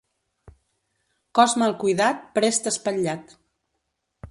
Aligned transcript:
Cos 1.41 1.53
mal 1.63 1.77
cuidat 1.85 2.25
prest 2.39 2.73
espatllat. 2.75 3.39